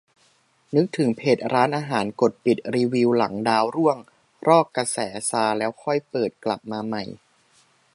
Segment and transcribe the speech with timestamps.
[0.75, 3.97] นึกถึงเพจร้านอาหารกดปิดรีวิวหลังดาวร่วง
[4.47, 4.97] รอกระแส
[5.29, 7.03] ซาแล้วค่อยเปิดกลับมาใหม่